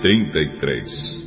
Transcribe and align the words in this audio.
33 0.00 1.26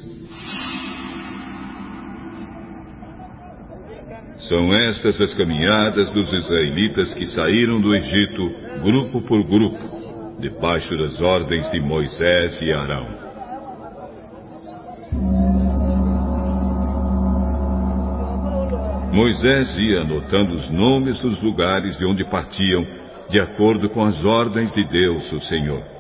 São 4.47 4.73
estas 4.73 5.19
as 5.19 5.33
caminhadas 5.33 6.09
dos 6.11 6.31
israelitas 6.31 7.13
que 7.13 7.25
saíram 7.25 7.81
do 7.81 7.93
Egito, 7.93 8.49
grupo 8.81 9.21
por 9.21 9.43
grupo, 9.43 10.39
debaixo 10.39 10.97
das 10.97 11.19
ordens 11.19 11.69
de 11.69 11.79
Moisés 11.81 12.61
e 12.61 12.71
Arão. 12.71 13.05
Moisés 19.11 19.77
ia 19.77 20.01
anotando 20.01 20.53
os 20.53 20.69
nomes 20.69 21.19
dos 21.19 21.41
lugares 21.41 21.97
de 21.97 22.05
onde 22.05 22.23
partiam, 22.23 22.87
de 23.29 23.39
acordo 23.39 23.89
com 23.89 24.03
as 24.03 24.23
ordens 24.23 24.71
de 24.71 24.87
Deus, 24.87 25.31
o 25.33 25.41
Senhor. 25.41 25.98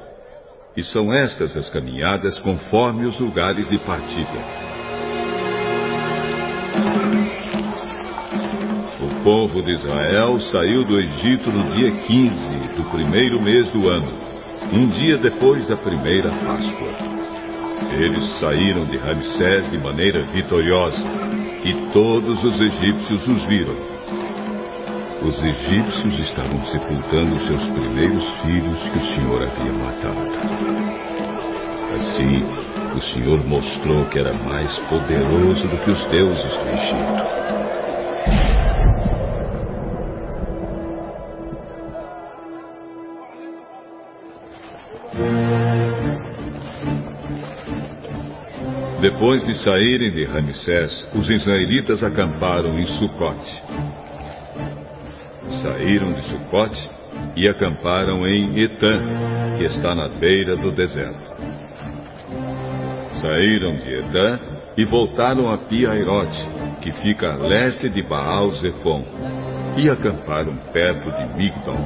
E 0.75 0.83
são 0.83 1.13
estas 1.13 1.57
as 1.57 1.69
caminhadas 1.69 2.37
conforme 2.39 3.05
os 3.05 3.19
lugares 3.19 3.69
de 3.69 3.77
partida. 3.79 4.69
povo 9.23 9.61
de 9.61 9.73
Israel 9.73 10.39
saiu 10.39 10.85
do 10.85 10.99
Egito 10.99 11.51
no 11.51 11.75
dia 11.75 11.91
15 11.91 12.33
do 12.77 12.89
primeiro 12.89 13.41
mês 13.41 13.67
do 13.69 13.89
ano, 13.89 14.11
um 14.71 14.87
dia 14.89 15.17
depois 15.17 15.67
da 15.67 15.75
primeira 15.75 16.29
Páscoa. 16.29 17.09
Eles 17.93 18.39
saíram 18.39 18.85
de 18.85 18.97
Ramsés 18.97 19.69
de 19.71 19.77
maneira 19.77 20.23
vitoriosa, 20.31 21.05
e 21.63 21.91
todos 21.91 22.43
os 22.43 22.61
egípcios 22.61 23.27
os 23.27 23.45
viram. 23.45 23.98
Os 25.21 25.43
egípcios 25.43 26.19
estavam 26.19 26.65
sepultando 26.65 27.45
seus 27.45 27.65
primeiros 27.71 28.23
filhos 28.41 28.81
que 28.83 28.97
o 28.97 29.01
Senhor 29.01 29.41
havia 29.43 29.73
matado. 29.73 30.23
Assim, 31.93 32.43
o 32.95 33.01
Senhor 33.01 33.45
mostrou 33.45 34.05
que 34.05 34.17
era 34.17 34.33
mais 34.33 34.77
poderoso 34.87 35.67
do 35.67 35.77
que 35.83 35.91
os 35.91 36.05
deuses 36.05 36.57
do 36.57 36.69
Egito. 36.69 37.39
Depois 49.01 49.45
de 49.45 49.53
saírem 49.63 50.11
de 50.11 50.23
Ramsés, 50.23 51.07
os 51.13 51.29
israelitas 51.29 52.03
acamparam 52.03 52.79
em 52.79 52.85
Sucote. 52.85 53.88
Saíram 55.61 56.13
de 56.13 56.21
Sucote 56.23 56.89
e 57.35 57.47
acamparam 57.47 58.25
em 58.25 58.59
Etã, 58.59 59.01
que 59.57 59.65
está 59.65 59.93
na 59.93 60.07
beira 60.07 60.55
do 60.55 60.71
deserto. 60.71 61.29
Saíram 63.19 63.75
de 63.75 63.93
Etã 63.95 64.39
e 64.77 64.85
voltaram 64.85 65.51
a 65.51 65.57
Piairote, 65.57 66.47
que 66.81 66.91
fica 66.93 67.33
a 67.33 67.35
leste 67.35 67.89
de 67.89 68.01
Baal 68.01 68.51
Zephon, 68.51 69.03
e 69.75 69.89
acamparam 69.89 70.55
perto 70.71 71.11
de 71.11 71.37
Migdol. 71.37 71.77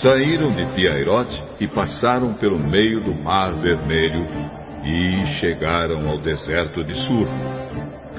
Saíram 0.00 0.52
de 0.52 0.64
Piairote 0.74 1.42
e 1.60 1.68
passaram 1.68 2.32
pelo 2.34 2.58
meio 2.58 3.00
do 3.00 3.14
Mar 3.14 3.52
Vermelho 3.54 4.26
e 4.82 5.26
chegaram 5.40 6.08
ao 6.08 6.16
deserto 6.16 6.82
de 6.82 6.94
Sur. 6.94 7.28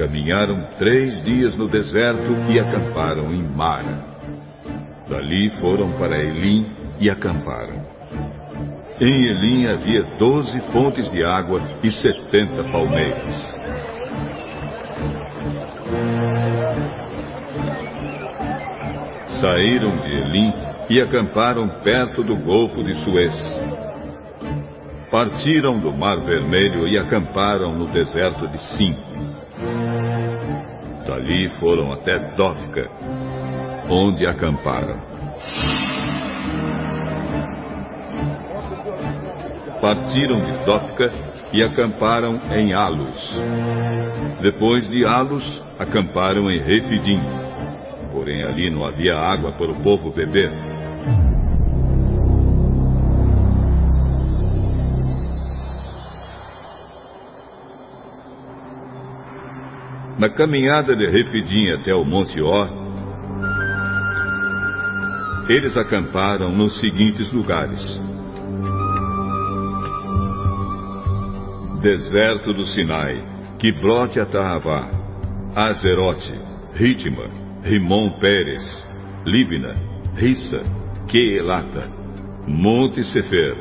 Caminharam 0.01 0.63
três 0.79 1.23
dias 1.23 1.55
no 1.55 1.67
deserto 1.67 2.35
e 2.49 2.59
acamparam 2.59 3.31
em 3.31 3.47
Mara. 3.47 4.03
Dali 5.07 5.51
foram 5.61 5.91
para 5.91 6.17
Elim 6.17 6.65
e 6.99 7.07
acamparam. 7.07 7.85
Em 8.99 9.25
Elim 9.27 9.67
havia 9.67 10.01
doze 10.17 10.59
fontes 10.71 11.11
de 11.11 11.23
água 11.23 11.61
e 11.83 11.91
setenta 11.91 12.63
palmeiras. 12.63 13.53
Saíram 19.39 19.95
de 19.97 20.17
Elim 20.17 20.51
e 20.89 20.99
acamparam 20.99 21.69
perto 21.83 22.23
do 22.23 22.35
Golfo 22.37 22.83
de 22.83 22.95
Suez. 23.03 23.35
Partiram 25.11 25.77
do 25.77 25.93
Mar 25.93 26.21
Vermelho 26.21 26.87
e 26.87 26.97
acamparam 26.97 27.77
no 27.77 27.85
deserto 27.85 28.47
de 28.47 28.57
Sim. 28.75 29.10
Dali 31.05 31.49
foram 31.59 31.91
até 31.91 32.17
Dófica, 32.35 32.89
onde 33.89 34.25
acamparam. 34.25 34.99
Partiram 39.81 40.39
de 40.45 40.65
Dófica 40.65 41.11
e 41.51 41.63
acamparam 41.63 42.39
em 42.55 42.73
Alos. 42.73 43.33
Depois 44.41 44.87
de 44.89 45.05
Alos, 45.05 45.63
acamparam 45.79 46.49
em 46.51 46.59
Refidim. 46.59 47.19
Porém, 48.11 48.43
ali 48.43 48.69
não 48.69 48.85
havia 48.85 49.15
água 49.15 49.51
para 49.51 49.71
o 49.71 49.81
povo 49.81 50.11
beber. 50.11 50.70
Na 60.21 60.29
caminhada 60.29 60.95
de 60.95 61.07
Refidim 61.07 61.71
até 61.71 61.95
o 61.95 62.05
Monte 62.05 62.39
Or, 62.39 62.69
eles 65.49 65.75
acamparam 65.75 66.51
nos 66.51 66.79
seguintes 66.79 67.31
lugares: 67.31 67.81
Deserto 71.81 72.53
do 72.53 72.63
Sinai, 72.65 73.19
Quibrote 73.57 74.19
Atahavá, 74.19 74.91
Azerote, 75.55 76.35
Ritma, 76.75 77.27
Rimon 77.63 78.19
Pérez, 78.19 78.87
Líbina, 79.25 79.73
Rissa, 80.13 80.59
Queelata, 81.07 81.89
Monte 82.45 83.03
Sefer, 83.05 83.55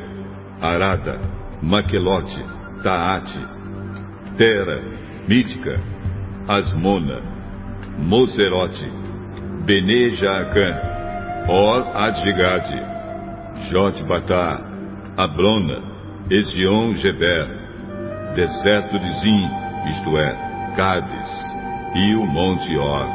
Arada, 0.61 1.19
Maquelote, 1.59 2.39
Taate, 2.83 3.39
Tera, 4.37 4.79
Mítica, 5.27 6.00
Asmona, 6.47 7.21
Moserote, 7.97 8.85
Bene 9.65 10.09
Jaacan, 10.15 11.47
Or 11.47 11.83
Adjigade, 11.95 12.81
Jotbatá, 13.69 14.59
Abrona, 15.17 15.81
Ezion 16.29 16.95
Geber, 16.95 17.47
deserto 18.35 18.97
de 18.97 19.11
Zim, 19.21 19.49
isto 19.89 20.17
é, 20.17 20.73
Cádiz, 20.75 21.53
e 21.95 22.15
o 22.15 22.25
Monte 22.25 22.75
Or, 22.77 23.05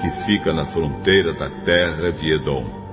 que 0.00 0.10
fica 0.26 0.52
na 0.52 0.66
fronteira 0.66 1.32
da 1.34 1.48
terra 1.64 2.12
de 2.12 2.32
Edom. 2.32 2.83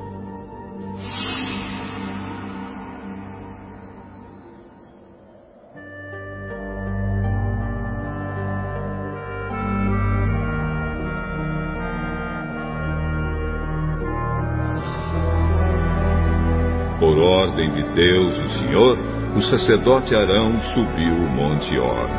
Ordem 17.21 17.69
de 17.71 17.83
Deus, 17.93 18.37
o 18.37 18.49
Senhor, 18.59 18.97
o 19.35 19.41
sacerdote 19.41 20.15
Arão 20.15 20.59
subiu 20.73 21.13
o 21.13 21.29
monte 21.29 21.77
Or. 21.77 22.09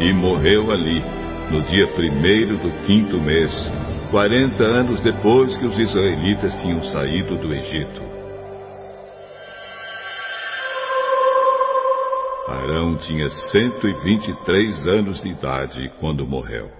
E 0.00 0.12
morreu 0.12 0.72
ali, 0.72 1.02
no 1.50 1.62
dia 1.62 1.86
primeiro 1.94 2.56
do 2.56 2.70
quinto 2.86 3.20
mês, 3.20 3.52
quarenta 4.10 4.64
anos 4.64 5.00
depois 5.00 5.56
que 5.58 5.66
os 5.66 5.78
israelitas 5.78 6.54
tinham 6.60 6.82
saído 6.82 7.36
do 7.36 7.52
Egito. 7.52 8.02
Arão 12.48 12.96
tinha 12.96 13.28
123 13.28 14.86
anos 14.86 15.20
de 15.20 15.28
idade 15.28 15.90
quando 16.00 16.26
morreu. 16.26 16.70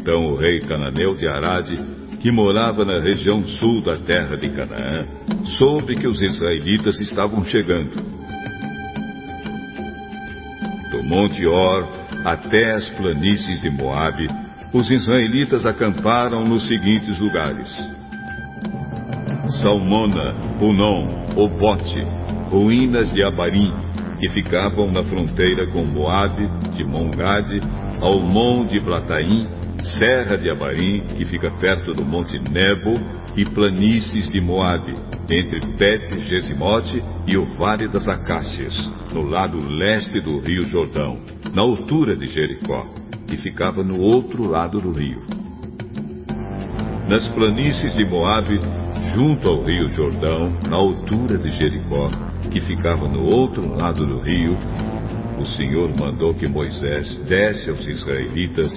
Então 0.00 0.26
o 0.26 0.36
rei 0.36 0.60
cananeu 0.60 1.14
de 1.14 1.26
Arade, 1.26 1.76
que 2.20 2.30
morava 2.30 2.84
na 2.84 2.98
região 3.00 3.42
sul 3.42 3.82
da 3.82 3.96
terra 3.96 4.36
de 4.36 4.48
Canaã, 4.50 5.06
soube 5.58 5.96
que 5.96 6.06
os 6.06 6.20
israelitas 6.22 7.00
estavam 7.00 7.44
chegando. 7.44 7.96
Do 10.92 11.02
Monte 11.02 11.44
Or 11.46 11.86
até 12.24 12.74
as 12.74 12.88
planícies 12.90 13.60
de 13.60 13.70
Moabe, 13.70 14.26
os 14.72 14.90
israelitas 14.90 15.66
acamparam 15.66 16.44
nos 16.44 16.66
seguintes 16.68 17.18
lugares: 17.18 17.68
Salmona, 19.60 20.34
Punon, 20.58 21.26
Obote, 21.36 22.02
ruínas 22.50 23.12
de 23.12 23.22
Abarim, 23.22 23.72
que 24.20 24.28
ficavam 24.30 24.90
na 24.90 25.02
fronteira 25.04 25.66
com 25.72 25.84
Moabe, 25.84 26.48
de 26.76 26.84
Mongade, 26.84 27.60
ao 28.00 28.20
monte 28.20 28.80
Plataim, 28.80 29.48
Serra 29.96 30.36
de 30.36 30.50
Abarim, 30.50 31.00
que 31.16 31.24
fica 31.24 31.50
perto 31.50 31.92
do 31.92 32.04
Monte 32.04 32.38
Nebo, 32.38 32.94
e 33.36 33.44
planícies 33.44 34.30
de 34.30 34.40
Moabe, 34.40 34.94
entre 35.30 35.60
Bet 35.76 36.18
Gesimote 36.18 37.02
e 37.26 37.36
o 37.36 37.46
Vale 37.56 37.88
das 37.88 38.08
Acácias, 38.08 38.74
no 39.12 39.22
lado 39.22 39.58
leste 39.58 40.20
do 40.20 40.38
rio 40.40 40.68
Jordão, 40.68 41.20
na 41.54 41.62
altura 41.62 42.16
de 42.16 42.26
Jericó, 42.26 42.86
que 43.26 43.36
ficava 43.36 43.82
no 43.82 44.00
outro 44.00 44.48
lado 44.48 44.80
do 44.80 44.92
rio. 44.92 45.22
Nas 47.08 47.26
planícies 47.28 47.94
de 47.94 48.04
Moabe, 48.04 48.58
junto 49.14 49.48
ao 49.48 49.62
rio 49.62 49.88
Jordão, 49.90 50.58
na 50.68 50.76
altura 50.76 51.38
de 51.38 51.50
Jericó, 51.50 52.10
que 52.50 52.60
ficava 52.60 53.08
no 53.08 53.22
outro 53.30 53.66
lado 53.76 54.06
do 54.06 54.20
rio, 54.20 54.56
o 55.38 55.46
Senhor 55.46 55.88
mandou 55.96 56.34
que 56.34 56.48
Moisés 56.48 57.16
desse 57.20 57.70
aos 57.70 57.86
israelitas 57.86 58.72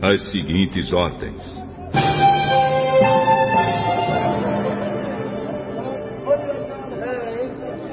as 0.00 0.30
seguintes 0.30 0.92
ordens. 0.92 1.42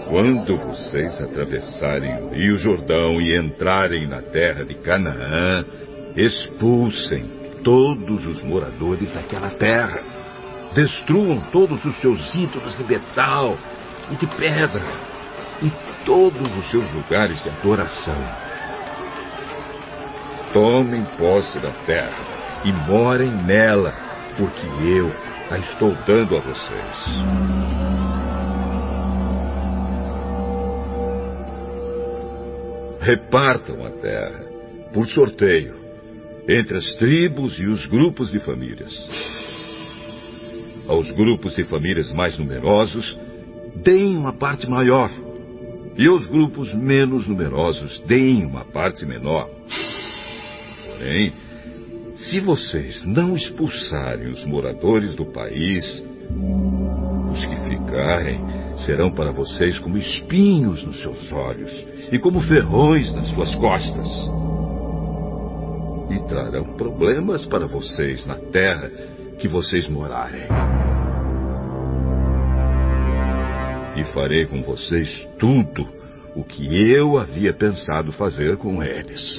Quando 0.09 0.57
vocês 0.57 1.19
atravessarem 1.19 2.23
o 2.23 2.29
rio 2.33 2.57
Jordão 2.57 3.19
e 3.19 3.37
entrarem 3.37 4.07
na 4.07 4.21
terra 4.21 4.63
de 4.63 4.75
Canaã, 4.75 5.65
expulsem 6.15 7.25
todos 7.63 8.25
os 8.25 8.43
moradores 8.43 9.11
daquela 9.11 9.49
terra. 9.49 10.01
Destruam 10.73 11.39
todos 11.51 11.83
os 11.83 11.95
seus 11.99 12.33
ídolos 12.35 12.77
de 12.77 12.83
metal 12.85 13.57
e 14.11 14.15
de 14.15 14.27
pedra 14.27 15.12
todos 16.05 16.57
os 16.57 16.71
seus 16.71 16.89
lugares 16.91 17.41
de 17.43 17.49
adoração. 17.49 18.17
Tomem 20.51 21.03
posse 21.17 21.59
da 21.59 21.71
terra 21.85 22.61
e 22.63 22.71
morem 22.89 23.31
nela, 23.31 23.93
porque 24.37 24.65
eu 24.83 25.11
a 25.49 25.57
estou 25.57 25.93
dando 26.05 26.37
a 26.37 26.39
vocês. 26.39 27.73
repartam 33.03 33.85
a 33.85 33.91
terra, 33.91 34.45
por 34.93 35.05
sorteio, 35.07 35.75
entre 36.47 36.77
as 36.77 36.95
tribos 36.95 37.59
e 37.59 37.65
os 37.65 37.85
grupos 37.85 38.31
de 38.31 38.39
famílias. 38.39 38.93
Aos 40.87 41.11
grupos 41.11 41.55
de 41.55 41.65
famílias 41.65 42.09
mais 42.11 42.37
numerosos, 42.37 43.17
deem 43.75 44.15
uma 44.15 44.33
parte 44.33 44.69
maior, 44.69 45.11
e 45.97 46.07
aos 46.07 46.25
grupos 46.25 46.73
menos 46.73 47.27
numerosos, 47.27 47.99
deem 48.07 48.45
uma 48.45 48.65
parte 48.65 49.05
menor. 49.05 49.49
Porém, 50.87 51.33
se 52.15 52.39
vocês 52.39 53.03
não 53.05 53.35
expulsarem 53.35 54.31
os 54.31 54.43
moradores 54.45 55.15
do 55.15 55.25
país, 55.25 56.03
os 57.31 57.45
que 57.45 57.55
ficarem 57.69 58.39
serão 58.85 59.11
para 59.11 59.31
vocês 59.31 59.77
como 59.79 59.97
espinhos 59.97 60.83
nos 60.83 61.01
seus 61.01 61.31
olhos 61.31 61.71
e 62.11 62.19
como 62.19 62.39
ferrões 62.41 63.13
nas 63.13 63.27
suas 63.29 63.53
costas. 63.55 64.07
E 66.09 66.19
trarão 66.27 66.75
problemas 66.75 67.45
para 67.45 67.67
vocês 67.67 68.25
na 68.25 68.35
terra 68.35 68.89
que 69.39 69.47
vocês 69.47 69.87
morarem. 69.89 70.72
e 73.95 74.03
farei 74.13 74.45
com 74.45 74.61
vocês 74.61 75.27
tudo 75.37 75.87
o 76.35 76.43
que 76.43 76.65
eu 76.91 77.17
havia 77.17 77.53
pensado 77.53 78.11
fazer 78.11 78.57
com 78.57 78.81
eles. 78.81 79.37